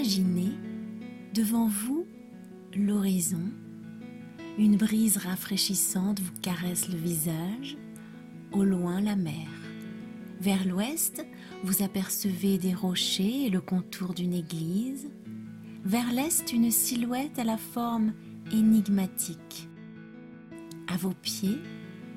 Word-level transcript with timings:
Imaginez 0.00 0.52
devant 1.34 1.66
vous 1.66 2.06
l'horizon. 2.74 3.50
Une 4.56 4.78
brise 4.78 5.18
rafraîchissante 5.18 6.20
vous 6.20 6.40
caresse 6.40 6.88
le 6.88 6.96
visage. 6.96 7.76
Au 8.50 8.64
loin, 8.64 9.02
la 9.02 9.14
mer. 9.14 9.46
Vers 10.40 10.66
l'ouest, 10.66 11.22
vous 11.64 11.82
apercevez 11.82 12.56
des 12.56 12.72
rochers 12.72 13.44
et 13.44 13.50
le 13.50 13.60
contour 13.60 14.14
d'une 14.14 14.32
église. 14.32 15.10
Vers 15.84 16.10
l'est, 16.14 16.50
une 16.50 16.70
silhouette 16.70 17.38
à 17.38 17.44
la 17.44 17.58
forme 17.58 18.14
énigmatique. 18.54 19.68
À 20.86 20.96
vos 20.96 21.12
pieds, 21.12 21.58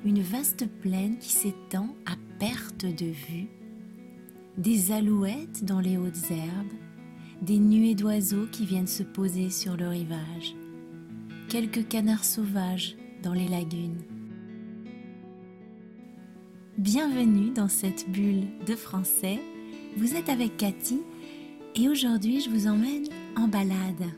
une 0.06 0.22
vaste 0.22 0.66
plaine 0.80 1.18
qui 1.18 1.32
s'étend 1.32 1.94
à 2.06 2.14
perte 2.38 2.86
de 2.86 3.10
vue. 3.10 3.48
Des 4.56 4.90
alouettes 4.90 5.66
dans 5.66 5.80
les 5.80 5.98
hautes 5.98 6.30
herbes, 6.30 6.72
des 7.44 7.58
nuées 7.58 7.94
d'oiseaux 7.94 8.46
qui 8.50 8.64
viennent 8.64 8.86
se 8.86 9.02
poser 9.02 9.50
sur 9.50 9.76
le 9.76 9.88
rivage, 9.88 10.56
quelques 11.48 11.86
canards 11.88 12.24
sauvages 12.24 12.96
dans 13.22 13.34
les 13.34 13.48
lagunes. 13.48 14.02
Bienvenue 16.78 17.50
dans 17.50 17.68
cette 17.68 18.10
bulle 18.10 18.46
de 18.66 18.74
français. 18.74 19.38
Vous 19.98 20.14
êtes 20.14 20.30
avec 20.30 20.56
Cathy 20.56 21.02
et 21.74 21.88
aujourd'hui 21.90 22.40
je 22.40 22.48
vous 22.48 22.66
emmène 22.66 23.04
en 23.36 23.46
balade. 23.46 24.08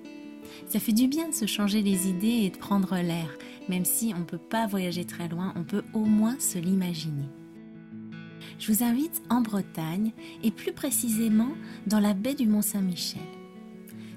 Ça 0.69 0.79
fait 0.79 0.93
du 0.93 1.09
bien 1.09 1.29
de 1.29 1.35
se 1.35 1.47
changer 1.47 1.83
les 1.83 2.09
idées 2.09 2.45
et 2.45 2.51
de 2.51 2.57
prendre 2.57 2.95
l'air. 2.95 3.37
Même 3.69 3.85
si 3.85 4.13
on 4.15 4.21
ne 4.21 4.25
peut 4.25 4.39
pas 4.39 4.69
voyager 4.69 5.05
très 5.05 5.29
loin, 5.29 5.53
on 5.57 5.65
peut 5.65 5.83
au 5.95 6.05
moins 6.05 6.39
se 6.39 6.59
l'imaginer. 6.59 7.29
Je 8.59 8.73
vous 8.73 8.83
invite 8.83 9.23
en 9.29 9.43
Bretagne 9.43 10.13
et 10.43 10.51
plus 10.51 10.73
précisément 10.73 11.51
dans 11.87 12.01
la 12.01 12.15
baie 12.15 12.35
du 12.35 12.47
Mont-Saint-Michel. 12.47 13.21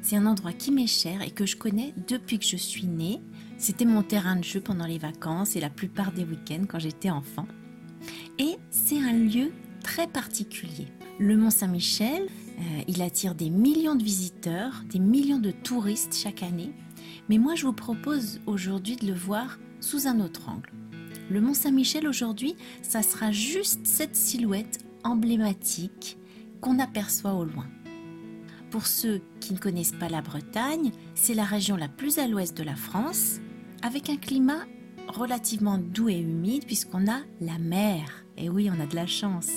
C'est 0.02 0.16
un 0.16 0.26
endroit 0.26 0.54
qui 0.54 0.72
m'est 0.72 0.88
cher 0.88 1.22
et 1.22 1.32
que 1.32 1.46
je 1.46 1.58
connais 1.58 1.94
depuis 2.08 2.40
que 2.40 2.46
je 2.46 2.56
suis 2.56 2.88
née. 2.88 3.22
C'était 3.58 3.86
mon 3.86 4.02
terrain 4.02 4.38
de 4.38 4.44
jeu 4.44 4.62
pendant 4.62 4.86
les 4.86 4.98
vacances 4.98 5.58
et 5.58 5.60
la 5.60 5.70
plupart 5.70 6.14
des 6.14 6.24
week-ends 6.24 6.66
quand 6.68 6.80
j'étais 6.80 7.10
enfant. 7.10 7.48
Et 8.38 8.56
c'est 8.70 9.00
un 9.00 9.12
lieu 9.12 9.52
très 9.84 10.08
particulier. 10.08 10.88
Le 11.20 11.36
Mont 11.36 11.50
Saint-Michel, 11.50 12.24
euh, 12.24 12.82
il 12.88 13.02
attire 13.02 13.36
des 13.36 13.50
millions 13.50 13.96
de 13.96 14.04
visiteurs, 14.04 14.84
des 14.90 15.00
millions 15.00 15.40
de 15.40 15.52
touristes 15.52 16.16
chaque 16.16 16.44
année. 16.44 16.72
Mais 17.28 17.38
moi, 17.38 17.56
je 17.56 17.66
vous 17.66 17.74
propose 17.74 18.40
aujourd'hui 18.46 18.96
de 18.96 19.08
le 19.08 19.14
voir 19.14 19.60
sous 19.82 20.08
un 20.08 20.22
autre 20.22 20.48
angle. 20.48 20.72
Le 21.30 21.42
Mont 21.42 21.54
Saint-Michel 21.54 22.08
aujourd'hui, 22.08 22.56
ça 22.82 23.04
sera 23.04 23.32
juste 23.32 23.86
cette 23.86 24.16
silhouette 24.16 24.80
emblématique 25.04 26.18
qu'on 26.60 26.80
aperçoit 26.80 27.34
au 27.34 27.46
loin. 27.46 27.68
Pour 28.72 28.88
ceux 28.88 29.22
qui 29.40 29.54
ne 29.54 29.60
connaissent 29.60 29.94
pas 30.00 30.10
la 30.10 30.22
Bretagne, 30.22 30.92
c'est 31.14 31.36
la 31.36 31.44
région 31.44 31.76
la 31.76 31.88
plus 31.88 32.18
à 32.18 32.28
l'ouest 32.28 32.58
de 32.58 32.64
la 32.64 32.76
France, 32.76 33.40
avec 33.84 34.10
un 34.10 34.18
climat 34.18 34.66
relativement 35.08 35.78
doux 35.78 36.10
et 36.10 36.20
humide 36.20 36.66
puisqu'on 36.66 37.08
a 37.08 37.20
la 37.42 37.60
mer. 37.60 38.26
Et 38.38 38.50
oui, 38.50 38.70
on 38.76 38.82
a 38.82 38.88
de 38.88 38.96
la 38.96 39.08
chance. 39.08 39.50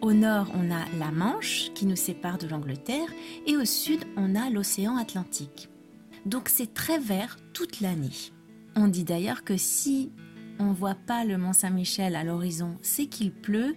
Au 0.00 0.12
nord, 0.12 0.50
on 0.54 0.72
a 0.72 0.84
la 0.98 1.12
Manche 1.12 1.70
qui 1.74 1.86
nous 1.86 1.96
sépare 1.96 2.38
de 2.38 2.48
l'Angleterre 2.48 3.08
et 3.46 3.56
au 3.56 3.64
sud, 3.64 4.00
on 4.16 4.34
a 4.34 4.50
l'océan 4.50 4.96
Atlantique. 4.96 5.68
Donc 6.26 6.48
c'est 6.48 6.74
très 6.74 6.98
vert 6.98 7.36
toute 7.52 7.80
l'année. 7.80 8.32
On 8.74 8.88
dit 8.88 9.04
d'ailleurs 9.04 9.44
que 9.44 9.56
si 9.56 10.10
on 10.62 10.72
voit 10.72 10.94
pas 10.94 11.24
le 11.24 11.36
Mont 11.38 11.52
Saint-Michel 11.52 12.16
à 12.16 12.24
l'horizon, 12.24 12.76
c'est 12.82 13.06
qu'il 13.06 13.32
pleut, 13.32 13.74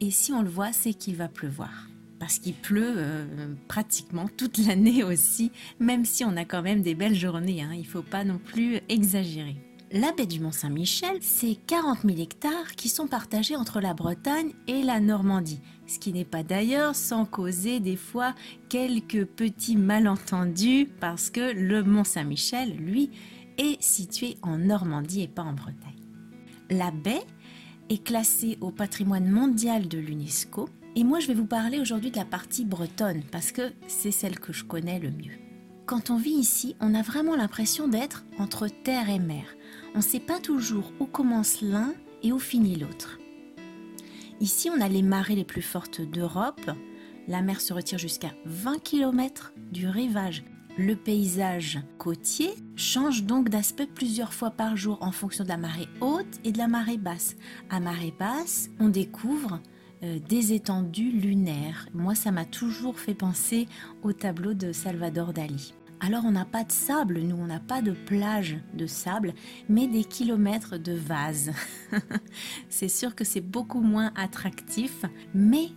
et 0.00 0.10
si 0.10 0.32
on 0.32 0.42
le 0.42 0.48
voit, 0.48 0.72
c'est 0.72 0.94
qu'il 0.94 1.16
va 1.16 1.28
pleuvoir. 1.28 1.88
Parce 2.18 2.38
qu'il 2.38 2.54
pleut 2.54 2.94
euh, 2.96 3.54
pratiquement 3.68 4.26
toute 4.36 4.58
l'année 4.66 5.04
aussi, 5.04 5.52
même 5.78 6.04
si 6.04 6.24
on 6.24 6.36
a 6.36 6.44
quand 6.44 6.62
même 6.62 6.82
des 6.82 6.94
belles 6.94 7.14
journées, 7.14 7.62
hein. 7.62 7.70
il 7.72 7.80
ne 7.80 7.86
faut 7.86 8.02
pas 8.02 8.24
non 8.24 8.38
plus 8.38 8.80
exagérer. 8.88 9.56
La 9.94 10.10
baie 10.10 10.24
du 10.24 10.40
Mont 10.40 10.52
Saint-Michel, 10.52 11.18
c'est 11.20 11.58
40 11.66 11.98
000 12.06 12.18
hectares 12.18 12.72
qui 12.76 12.88
sont 12.88 13.06
partagés 13.06 13.56
entre 13.56 13.78
la 13.78 13.92
Bretagne 13.92 14.54
et 14.66 14.82
la 14.82 15.00
Normandie, 15.00 15.60
ce 15.86 15.98
qui 15.98 16.14
n'est 16.14 16.24
pas 16.24 16.42
d'ailleurs 16.42 16.96
sans 16.96 17.26
causer 17.26 17.78
des 17.78 17.96
fois 17.96 18.34
quelques 18.70 19.26
petits 19.26 19.76
malentendus 19.76 20.88
parce 20.98 21.28
que 21.28 21.52
le 21.52 21.82
Mont 21.82 22.04
Saint-Michel, 22.04 22.74
lui, 22.74 23.10
est 23.58 23.82
situé 23.82 24.38
en 24.40 24.56
Normandie 24.56 25.22
et 25.22 25.28
pas 25.28 25.42
en 25.42 25.52
Bretagne. 25.52 26.01
La 26.72 26.90
baie 26.90 27.20
est 27.90 28.02
classée 28.02 28.56
au 28.62 28.70
patrimoine 28.70 29.28
mondial 29.28 29.88
de 29.88 29.98
l'UNESCO 29.98 30.70
et 30.96 31.04
moi 31.04 31.20
je 31.20 31.26
vais 31.26 31.34
vous 31.34 31.44
parler 31.44 31.78
aujourd'hui 31.80 32.10
de 32.10 32.16
la 32.16 32.24
partie 32.24 32.64
bretonne 32.64 33.22
parce 33.30 33.52
que 33.52 33.72
c'est 33.88 34.10
celle 34.10 34.40
que 34.40 34.54
je 34.54 34.64
connais 34.64 34.98
le 34.98 35.10
mieux. 35.10 35.34
Quand 35.84 36.08
on 36.08 36.16
vit 36.16 36.30
ici, 36.30 36.74
on 36.80 36.94
a 36.94 37.02
vraiment 37.02 37.36
l'impression 37.36 37.88
d'être 37.88 38.24
entre 38.38 38.68
terre 38.68 39.10
et 39.10 39.18
mer. 39.18 39.44
On 39.94 39.98
ne 39.98 40.02
sait 40.02 40.18
pas 40.18 40.40
toujours 40.40 40.94
où 40.98 41.04
commence 41.04 41.60
l'un 41.60 41.92
et 42.22 42.32
où 42.32 42.38
finit 42.38 42.76
l'autre. 42.76 43.18
Ici, 44.40 44.70
on 44.74 44.80
a 44.80 44.88
les 44.88 45.02
marées 45.02 45.36
les 45.36 45.44
plus 45.44 45.60
fortes 45.60 46.00
d'Europe. 46.00 46.70
La 47.28 47.42
mer 47.42 47.60
se 47.60 47.74
retire 47.74 47.98
jusqu'à 47.98 48.32
20 48.46 48.82
km 48.82 49.52
du 49.72 49.88
rivage 49.88 50.42
le 50.78 50.94
paysage 50.94 51.80
côtier 51.98 52.50
change 52.76 53.24
donc 53.24 53.48
d'aspect 53.48 53.86
plusieurs 53.86 54.32
fois 54.32 54.50
par 54.50 54.76
jour 54.76 54.98
en 55.00 55.12
fonction 55.12 55.44
de 55.44 55.48
la 55.48 55.56
marée 55.56 55.88
haute 56.00 56.40
et 56.44 56.52
de 56.52 56.58
la 56.58 56.68
marée 56.68 56.96
basse. 56.96 57.36
À 57.70 57.80
marée 57.80 58.14
basse, 58.18 58.70
on 58.80 58.88
découvre 58.88 59.60
euh, 60.02 60.18
des 60.28 60.52
étendues 60.52 61.12
lunaires. 61.12 61.88
Moi, 61.92 62.14
ça 62.14 62.32
m'a 62.32 62.44
toujours 62.44 62.98
fait 62.98 63.14
penser 63.14 63.68
au 64.02 64.12
tableau 64.12 64.54
de 64.54 64.72
Salvador 64.72 65.32
Dali. 65.32 65.74
Alors 66.04 66.24
on 66.24 66.32
n'a 66.32 66.44
pas 66.44 66.64
de 66.64 66.72
sable, 66.72 67.20
nous 67.20 67.36
on 67.36 67.46
n'a 67.46 67.60
pas 67.60 67.80
de 67.80 67.92
plage 67.92 68.58
de 68.74 68.88
sable, 68.88 69.34
mais 69.68 69.86
des 69.86 70.02
kilomètres 70.02 70.76
de 70.76 70.94
vases. 70.94 71.52
c'est 72.68 72.88
sûr 72.88 73.14
que 73.14 73.22
c'est 73.22 73.40
beaucoup 73.40 73.80
moins 73.80 74.10
attractif, 74.16 75.04
mais 75.32 75.68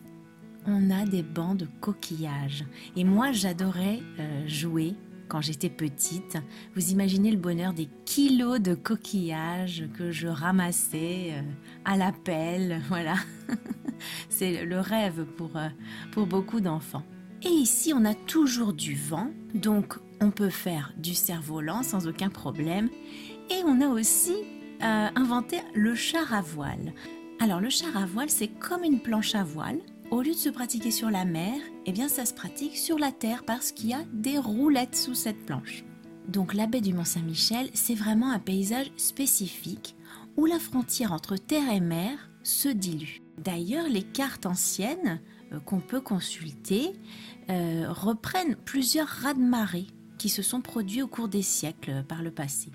on 0.68 0.90
a 0.90 1.06
des 1.06 1.24
bancs 1.24 1.58
de 1.58 1.68
coquillages. 1.82 2.66
Et 2.96 3.04
moi, 3.04 3.32
j'adorais 3.32 4.00
euh, 4.20 4.48
jouer 4.48 4.96
quand 5.28 5.42
j'étais 5.42 5.70
petite. 5.70 6.38
Vous 6.76 6.92
imaginez 6.92 7.32
le 7.32 7.38
bonheur 7.38 7.74
des 7.74 7.90
kilos 8.06 8.60
de 8.60 8.76
coquillages 8.76 9.88
que 9.98 10.12
je 10.12 10.28
ramassais 10.28 11.32
euh, 11.34 11.42
à 11.84 11.98
la 11.98 12.12
pelle. 12.12 12.82
Voilà. 12.90 13.16
C'est 14.30 14.66
le 14.66 14.80
rêve 14.80 15.26
pour, 15.38 15.56
euh, 15.56 15.70
pour 16.12 16.28
beaucoup 16.28 16.62
d'enfants. 16.62 17.04
Et 17.44 17.50
ici, 17.50 17.94
on 17.96 18.06
a 18.06 18.14
toujours 18.14 18.74
du 18.74 18.96
vent, 18.96 19.30
donc 19.54 19.96
on 20.20 20.32
peut 20.32 20.50
faire 20.50 20.94
du 20.98 21.14
cerf-volant 21.14 21.84
sans 21.84 22.08
aucun 22.08 22.30
problème. 22.30 22.90
Et 23.52 23.62
on 23.66 23.82
a 23.82 23.88
aussi 23.88 24.36
inventé 24.82 25.58
le 25.74 25.96
char 25.96 26.34
à 26.34 26.42
voile. 26.42 26.94
Alors 27.40 27.62
le 27.62 27.70
char 27.70 27.96
à 27.96 28.06
voile, 28.06 28.30
c'est 28.30 28.48
comme 28.48 28.84
une 28.84 29.00
planche 29.00 29.36
à 29.36 29.44
voile, 29.44 29.80
au 30.12 30.22
lieu 30.22 30.32
de 30.32 30.38
se 30.38 30.50
pratiquer 30.50 30.92
sur 30.92 31.10
la 31.10 31.26
mer, 31.26 31.56
eh 31.86 31.92
bien 31.92 32.08
ça 32.08 32.26
se 32.26 32.34
pratique 32.34 32.78
sur 32.78 33.00
la 33.00 33.12
terre 33.12 33.44
parce 33.46 33.72
qu'il 33.72 33.90
y 33.90 33.94
a 33.94 34.04
des 34.14 34.38
roulettes 34.38 34.96
sous 34.96 35.16
cette 35.16 35.46
planche. 35.46 35.84
Donc 36.28 36.54
la 36.54 36.68
baie 36.68 36.82
du 36.82 36.94
Mont-Saint-Michel, 36.94 37.70
c'est 37.74 37.96
vraiment 37.96 38.32
un 38.32 38.40
paysage 38.40 38.92
spécifique 38.98 39.96
où 40.38 40.46
la 40.46 40.60
frontière 40.60 41.14
entre 41.14 41.38
terre 41.38 41.72
et 41.72 41.80
mer 41.80 42.30
se 42.44 42.70
dilue. 42.70 43.22
D'ailleurs, 43.38 43.88
les 43.90 44.04
cartes 44.04 44.46
anciennes 44.46 45.22
euh, 45.52 45.60
qu'on 45.60 45.80
peut 45.80 46.02
consulter 46.02 46.94
euh, 47.50 47.88
reprennent 47.90 48.56
plusieurs 48.56 49.08
raz-de-marée 49.08 49.88
qui 50.18 50.30
se 50.30 50.42
sont 50.42 50.62
produits 50.62 51.02
au 51.02 51.08
cours 51.08 51.28
des 51.28 51.42
siècles 51.42 52.04
par 52.08 52.24
le 52.24 52.32
passé. 52.32 52.72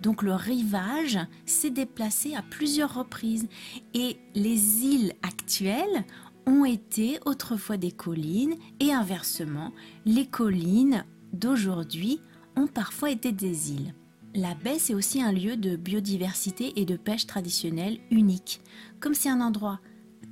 Donc 0.00 0.22
le 0.22 0.34
rivage 0.34 1.18
s'est 1.46 1.70
déplacé 1.70 2.34
à 2.34 2.42
plusieurs 2.42 2.94
reprises 2.94 3.48
et 3.94 4.18
les 4.34 4.84
îles 4.84 5.12
actuelles 5.22 6.04
ont 6.46 6.64
été 6.64 7.18
autrefois 7.24 7.76
des 7.76 7.92
collines 7.92 8.54
et 8.80 8.92
inversement, 8.92 9.72
les 10.04 10.26
collines 10.26 11.04
d'aujourd'hui 11.32 12.20
ont 12.56 12.66
parfois 12.66 13.10
été 13.10 13.32
des 13.32 13.72
îles. 13.72 13.94
La 14.34 14.54
baie, 14.54 14.78
c'est 14.78 14.94
aussi 14.94 15.22
un 15.22 15.32
lieu 15.32 15.56
de 15.56 15.76
biodiversité 15.76 16.72
et 16.76 16.84
de 16.84 16.96
pêche 16.96 17.26
traditionnelle 17.26 17.98
unique. 18.10 18.60
Comme 19.00 19.14
c'est 19.14 19.28
un 19.28 19.40
endroit 19.40 19.80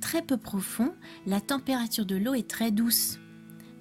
très 0.01 0.21
peu 0.21 0.37
profond, 0.37 0.93
la 1.25 1.39
température 1.39 2.05
de 2.05 2.17
l'eau 2.17 2.33
est 2.33 2.49
très 2.49 2.71
douce. 2.71 3.19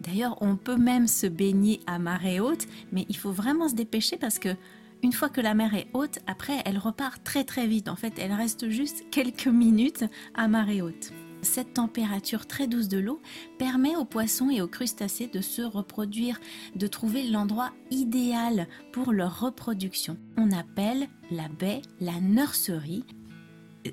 D'ailleurs, 0.00 0.37
on 0.40 0.56
peut 0.56 0.76
même 0.76 1.08
se 1.08 1.26
baigner 1.26 1.81
à 1.87 1.99
marée 1.99 2.40
haute, 2.40 2.67
mais 2.93 3.05
il 3.08 3.17
faut 3.17 3.32
vraiment 3.32 3.69
se 3.69 3.75
dépêcher 3.75 4.17
parce 4.17 4.38
que 4.38 4.56
une 5.02 5.12
fois 5.12 5.28
que 5.28 5.40
la 5.40 5.55
mer 5.55 5.75
est 5.75 5.88
haute, 5.94 6.20
après, 6.28 6.62
elle 6.64 6.78
repart 6.78 7.23
très 7.25 7.43
très 7.43 7.67
vite. 7.67 7.88
En 7.88 7.96
fait, 7.96 8.14
elle 8.19 8.32
reste 8.32 8.69
juste 8.69 9.05
quelques 9.11 9.49
minutes 9.49 10.05
à 10.35 10.46
marée 10.46 10.82
haute. 10.82 11.12
Cette 11.43 11.75
température 11.75 12.47
très 12.47 12.69
douce 12.69 12.89
de 12.89 12.99
l'eau 12.99 13.21
permet 13.59 13.97
aux 13.97 14.05
poissons 14.05 14.49
et 14.49 14.62
aux 14.62 14.69
crustacés 14.69 15.27
de 15.27 15.41
se 15.41 15.61
reproduire, 15.62 16.41
de 16.77 16.87
trouver 16.87 17.25
l'endroit 17.25 17.73
idéal 17.91 18.69
pour 18.93 19.12
leur 19.12 19.41
reproduction. 19.41 20.17
On 20.37 20.53
appelle 20.53 21.09
la 21.33 21.49
baie 21.49 21.83
la 22.00 22.21
nurserie. 22.21 23.05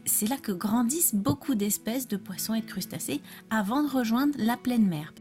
C'est 0.05 0.29
là 0.29 0.37
que 0.37 0.51
grandissent 0.51 1.15
beaucoup 1.15 1.55
d'espèces 1.55 2.07
de 2.07 2.17
poissons 2.17 2.53
et 2.53 2.61
de 2.61 2.67
crustacés 2.67 3.21
avant 3.49 3.81
de 3.81 3.89
rejoindre 3.89 4.35
la 4.37 4.55
pleine 4.55 4.87
mer. 4.87 5.11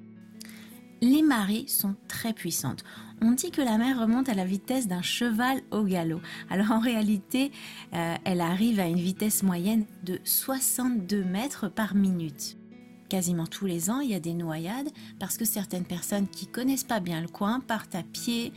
Les 1.00 1.23
marées 1.23 1.65
sont 1.69 1.95
très 2.09 2.33
puissantes. 2.33 2.83
On 3.21 3.33
dit 3.33 3.50
que 3.50 3.62
la 3.62 3.79
mer 3.79 4.00
remonte 4.00 4.29
à 4.29 4.35
la 4.35 4.45
vitesse 4.45 4.89
d'un 4.89 5.03
cheval 5.03 5.61
au 5.71 5.85
galop. 5.85 6.21
Alors 6.50 6.73
en 6.73 6.81
réalité, 6.81 7.53
euh, 7.95 8.17
elle 8.25 8.41
arrive 8.41 8.81
à 8.81 8.87
une 8.87 8.99
vitesse 8.99 9.43
moyenne 9.43 9.87
de 10.05 10.19
62 10.25 11.23
mètres 11.25 11.69
par 11.69 11.95
minute. 11.95 12.56
Quasiment 13.09 13.47
tous 13.47 13.67
les 13.67 13.91
ans, 13.91 14.00
il 14.00 14.11
y 14.11 14.15
a 14.15 14.21
des 14.21 14.35
noyades 14.35 14.91
parce 15.19 15.37
que 15.37 15.45
certaines 15.45 15.85
personnes 15.85 16.29
qui 16.29 16.47
connaissent 16.47 16.85
pas 16.85 17.00
bien 17.00 17.21
le 17.21 17.29
coin 17.29 17.61
partent 17.61 17.95
à 17.95 18.03
pied 18.03 18.53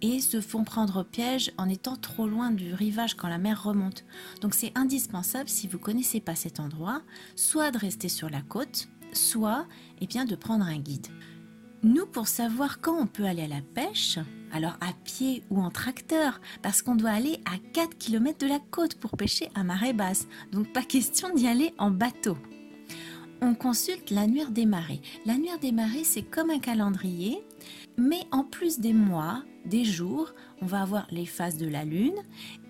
et 0.00 0.20
se 0.20 0.40
font 0.40 0.64
prendre 0.64 1.04
piège 1.04 1.52
en 1.58 1.68
étant 1.68 1.96
trop 1.96 2.26
loin 2.26 2.50
du 2.50 2.72
rivage 2.72 3.14
quand 3.14 3.28
la 3.28 3.38
mer 3.38 3.62
remonte. 3.62 4.04
Donc 4.40 4.54
c'est 4.54 4.72
indispensable 4.76 5.48
si 5.48 5.66
vous 5.66 5.78
connaissez 5.78 6.20
pas 6.20 6.34
cet 6.34 6.60
endroit, 6.60 7.02
soit 7.36 7.70
de 7.70 7.78
rester 7.78 8.08
sur 8.08 8.30
la 8.30 8.42
côte, 8.42 8.88
soit 9.12 9.66
eh 10.00 10.06
bien 10.06 10.24
de 10.24 10.36
prendre 10.36 10.64
un 10.64 10.78
guide. 10.78 11.08
Nous, 11.82 12.04
pour 12.04 12.28
savoir 12.28 12.82
quand 12.82 12.94
on 13.00 13.06
peut 13.06 13.24
aller 13.24 13.44
à 13.44 13.48
la 13.48 13.62
pêche, 13.62 14.18
alors 14.52 14.76
à 14.82 14.92
pied 15.02 15.42
ou 15.48 15.62
en 15.62 15.70
tracteur, 15.70 16.38
parce 16.60 16.82
qu'on 16.82 16.94
doit 16.94 17.10
aller 17.10 17.40
à 17.46 17.56
4 17.72 17.96
km 17.96 18.36
de 18.36 18.46
la 18.46 18.58
côte 18.58 18.96
pour 18.96 19.16
pêcher 19.16 19.48
à 19.54 19.64
marée 19.64 19.94
basse, 19.94 20.28
donc 20.52 20.70
pas 20.74 20.82
question 20.82 21.32
d'y 21.34 21.48
aller 21.48 21.72
en 21.78 21.90
bateau. 21.90 22.36
On 23.40 23.54
consulte 23.54 24.10
l'annuaire 24.10 24.50
des 24.50 24.66
marées. 24.66 25.00
L'annuaire 25.24 25.58
des 25.58 25.72
marées, 25.72 26.04
c'est 26.04 26.22
comme 26.22 26.50
un 26.50 26.58
calendrier, 26.58 27.42
mais 27.96 28.26
en 28.30 28.44
plus 28.44 28.78
des 28.78 28.92
mois, 28.92 29.42
des 29.64 29.86
jours, 29.86 30.34
on 30.60 30.66
va 30.66 30.82
avoir 30.82 31.06
les 31.10 31.24
phases 31.24 31.56
de 31.56 31.66
la 31.66 31.86
Lune 31.86 32.20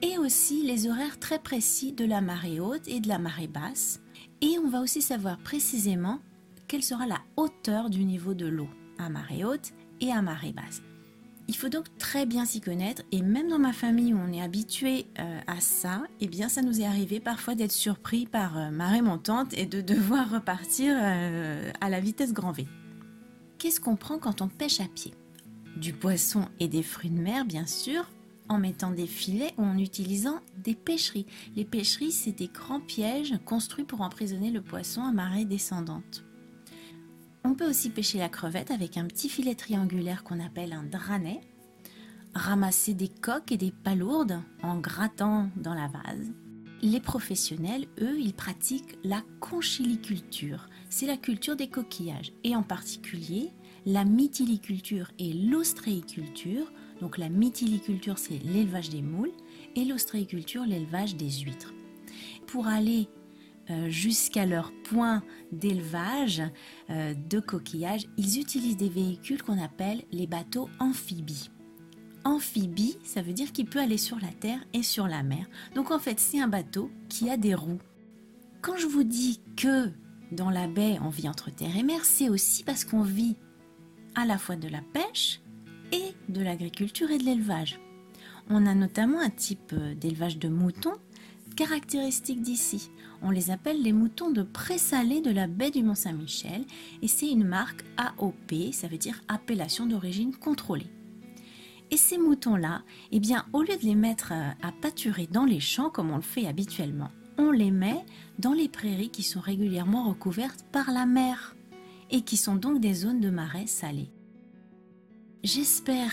et 0.03 0.19
aussi 0.19 0.63
les 0.63 0.87
horaires 0.87 1.19
très 1.19 1.41
précis 1.41 1.91
de 1.93 2.05
la 2.05 2.21
marée 2.21 2.61
haute 2.61 2.87
et 2.87 3.01
de 3.01 3.09
la 3.09 3.19
marée 3.19 3.49
basse. 3.49 4.01
Et 4.41 4.57
on 4.65 4.69
va 4.69 4.81
aussi 4.81 5.03
savoir 5.03 5.39
précisément 5.39 6.21
quelle 6.69 6.85
sera 6.85 7.09
la 7.09 7.19
hauteur 7.37 7.91
du 7.91 8.05
niveau 8.05 8.35
de 8.35 8.47
l'eau 8.47 8.69
à 9.01 9.09
marée 9.09 9.45
haute 9.45 9.73
et 10.01 10.13
à 10.13 10.23
marée 10.23 10.53
basse. 10.53 10.83
Il 11.49 11.57
faut 11.57 11.69
donc 11.69 11.87
très 11.99 12.27
bien 12.27 12.45
s'y 12.45 12.61
connaître 12.61 13.03
et 13.11 13.23
même 13.23 13.49
dans 13.49 13.59
ma 13.59 13.73
famille 13.73 14.15
où 14.15 14.19
on 14.19 14.33
est 14.33 14.41
habitué 14.41 15.07
euh, 15.19 15.41
à 15.49 15.61
ça, 15.61 16.03
eh 16.21 16.29
bien 16.29 16.49
ça 16.49 16.63
nous 16.63 16.81
est 16.81 16.87
arrivé 16.87 17.19
parfois 17.19 17.57
d'être 17.57 17.73
surpris 17.73 18.27
par 18.27 18.57
euh, 18.57 18.71
marée 18.71 19.03
montante 19.03 19.53
et 19.55 19.67
de 19.67 19.81
devoir 19.95 20.31
repartir 20.31 20.95
euh, 20.97 21.73
à 21.81 21.91
la 21.91 21.99
vitesse 21.99 22.33
grand 22.33 22.53
V. 22.53 22.69
Qu'est-ce 23.59 23.81
qu'on 23.81 23.97
prend 23.97 24.19
quand 24.19 24.43
on 24.43 24.49
pêche 24.49 24.81
à 24.81 24.87
pied? 24.87 25.13
Du 25.77 25.93
poisson 25.93 26.47
et 26.61 26.69
des 26.69 26.85
fruits 26.85 27.11
de 27.11 27.21
mer 27.21 27.45
bien 27.45 27.67
sûr, 27.67 28.09
en 28.49 28.59
mettant 28.59 28.93
des 28.93 29.09
filets 29.09 29.55
ou 29.59 29.63
en 29.63 29.77
utilisant 29.77 30.41
des 30.57 30.75
pêcheries. 30.75 31.27
Les 31.57 31.65
pêcheries, 31.65 32.13
c'est 32.13 32.33
des 32.33 32.49
grands 32.49 32.81
pièges 32.81 33.35
construits 33.45 33.85
pour 33.85 34.03
emprisonner 34.03 34.51
le 34.53 34.61
poisson 34.63 35.03
à 35.03 35.11
marée 35.11 35.45
descendante. 35.45 36.25
On 37.45 37.55
peut 37.55 37.69
aussi 37.69 37.91
pêcher 37.91 38.19
la 38.19 38.29
crevette 38.29 38.71
avec 38.71 38.97
un 38.97 39.07
petit 39.07 39.29
filet 39.29 39.55
triangulaire 39.55 40.25
qu'on 40.25 40.41
appelle 40.41 40.73
un 40.73 40.83
dranet, 40.83 41.41
ramasser 42.35 42.95
des 42.95 43.09
coques 43.09 43.53
et 43.53 43.57
des 43.57 43.73
palourdes 43.73 44.41
en 44.63 44.79
grattant 44.79 45.49
dans 45.57 45.75
la 45.75 45.89
vase. 45.89 46.33
Les 46.83 47.01
professionnels, 47.01 47.87
eux, 48.01 48.19
ils 48.19 48.35
pratiquent 48.35 48.99
la 49.05 49.23
conchiliculture. 49.41 50.69
C'est 50.89 51.07
la 51.07 51.17
culture 51.17 51.57
des 51.57 51.69
coquillages 51.69 52.33
et 52.45 52.57
en 52.57 52.63
particulier 52.63 53.53
la 53.87 54.05
mytiliculture 54.05 55.11
et 55.19 55.33
l'ostréiculture. 55.33 56.73
Donc 57.01 57.19
la 57.19 57.29
mytiliculture, 57.29 58.19
c'est 58.19 58.39
l'élevage 58.45 58.91
des 58.91 59.03
moules 59.03 59.33
et 59.77 59.85
l'ostréiculture, 59.85 60.65
l'élevage 60.65 61.17
des 61.17 61.31
huîtres. 61.31 61.73
Pour 62.47 62.67
aller 62.67 63.09
jusqu'à 63.89 64.47
leur 64.47 64.73
point 64.85 65.23
d'élevage 65.53 66.43
euh, 66.91 67.15
de 67.15 67.41
coquillages, 67.41 68.07
ils 68.17 68.41
utilisent 68.41 68.77
des 68.77 68.89
véhicules 68.89 69.43
qu'on 69.43 69.63
appelle 69.63 70.03
les 70.13 70.27
bateaux 70.27 70.69
amphibies. 70.79 71.51
Amphibie, 72.25 72.99
ça 73.03 73.23
veut 73.23 73.33
dire 73.33 73.51
qu'il 73.53 73.67
peut 73.67 73.79
aller 73.79 73.97
sur 73.97 74.19
la 74.21 74.29
terre 74.29 74.61
et 74.75 74.83
sur 74.83 75.07
la 75.07 75.23
mer. 75.23 75.47
Donc 75.75 75.91
en 75.91 75.99
fait, 75.99 76.21
c'est 76.21 76.41
un 76.41 76.49
bateau 76.49 76.91
qui 77.09 77.31
a 77.31 77.37
des 77.37 77.55
roues. 77.55 77.81
Quand 78.61 78.77
je 78.77 78.87
vous 78.87 79.05
dis 79.05 79.41
que 79.57 79.91
dans 80.31 80.51
la 80.51 80.69
baie, 80.69 80.99
on 81.03 81.09
vit 81.09 81.29
entre 81.29 81.51
terre 81.51 81.77
et 81.77 81.83
mer, 81.83 82.05
c'est 82.05 82.29
aussi 82.29 82.63
parce 82.63 82.85
qu'on 82.85 83.03
vit 83.03 83.37
à 84.15 84.27
la 84.27 84.37
fois 84.37 84.57
de 84.57 84.69
la 84.69 84.83
pêche 84.83 85.41
et 85.93 86.15
de 86.29 86.43
l'agriculture 86.43 87.11
et 87.11 87.19
de 87.19 87.25
l'élevage. 87.25 87.81
On 88.51 88.67
a 88.67 88.75
notamment 88.75 89.21
un 89.21 89.31
type 89.31 89.73
euh, 89.73 89.95
d'élevage 89.95 90.39
de 90.39 90.49
moutons 90.49 90.99
caractéristique 91.61 92.43
d'ici. 92.43 92.91
On 93.23 93.31
les 93.31 93.51
appelle 93.51 93.83
les 93.83 93.93
moutons 93.93 94.31
de 94.31 94.43
présalé 94.43 95.21
de 95.21 95.31
la 95.31 95.47
baie 95.47 95.71
du 95.71 95.83
Mont-Saint-Michel 95.83 96.65
et 97.03 97.09
c'est 97.09 97.31
une 97.31 97.45
marque 97.45 97.85
AOP, 97.97 98.73
ça 98.73 98.89
veut 98.89 98.99
dire 98.99 99.21
appellation 99.29 99.87
d'origine 99.87 100.35
contrôlée. 100.35 100.91
Et 101.91 101.97
ces 101.97 102.19
moutons-là, 102.19 102.83
eh 103.11 103.21
bien, 103.21 103.47
au 103.53 103.63
lieu 103.63 103.77
de 103.77 103.85
les 103.85 103.97
mettre 103.97 104.33
euh, 104.33 104.51
à 104.63 104.73
pâturer 104.73 105.27
dans 105.31 105.45
les 105.45 105.61
champs 105.61 105.91
comme 105.91 106.11
on 106.11 106.17
le 106.17 106.23
fait 106.23 106.47
habituellement, 106.47 107.11
on 107.37 107.51
les 107.51 107.71
met 107.71 108.05
dans 108.39 108.53
les 108.53 108.69
prairies 108.69 109.11
qui 109.11 109.23
sont 109.23 109.41
régulièrement 109.41 110.09
recouvertes 110.09 110.65
par 110.73 110.91
la 110.91 111.05
mer 111.05 111.57
et 112.11 112.23
qui 112.23 112.37
sont 112.37 112.57
donc 112.57 112.81
des 112.81 112.95
zones 112.95 113.21
de 113.21 113.31
marais 113.31 113.67
salés. 113.67 114.11
J'espère 115.43 116.13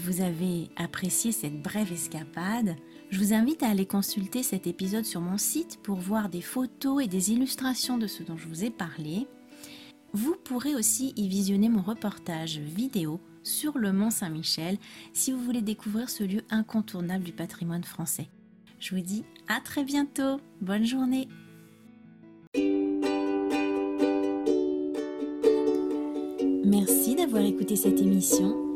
vous 0.00 0.20
avez 0.20 0.68
apprécié 0.76 1.32
cette 1.32 1.62
brève 1.62 1.92
escapade. 1.92 2.76
Je 3.10 3.18
vous 3.18 3.32
invite 3.32 3.62
à 3.62 3.68
aller 3.68 3.86
consulter 3.86 4.42
cet 4.42 4.66
épisode 4.66 5.04
sur 5.04 5.20
mon 5.20 5.38
site 5.38 5.78
pour 5.82 5.96
voir 5.96 6.28
des 6.28 6.40
photos 6.40 7.04
et 7.04 7.08
des 7.08 7.32
illustrations 7.32 7.98
de 7.98 8.06
ce 8.06 8.22
dont 8.22 8.36
je 8.36 8.48
vous 8.48 8.64
ai 8.64 8.70
parlé. 8.70 9.26
Vous 10.12 10.36
pourrez 10.44 10.74
aussi 10.74 11.12
y 11.16 11.28
visionner 11.28 11.68
mon 11.68 11.82
reportage 11.82 12.58
vidéo 12.58 13.20
sur 13.42 13.78
le 13.78 13.92
Mont 13.92 14.10
Saint-Michel 14.10 14.78
si 15.12 15.32
vous 15.32 15.40
voulez 15.40 15.62
découvrir 15.62 16.10
ce 16.10 16.24
lieu 16.24 16.42
incontournable 16.50 17.24
du 17.24 17.32
patrimoine 17.32 17.84
français. 17.84 18.28
Je 18.78 18.94
vous 18.94 19.02
dis 19.02 19.24
à 19.48 19.60
très 19.60 19.84
bientôt. 19.84 20.40
Bonne 20.60 20.84
journée. 20.84 21.28
Merci 26.64 27.14
d'avoir 27.14 27.44
écouté 27.44 27.76
cette 27.76 28.00
émission. 28.00 28.75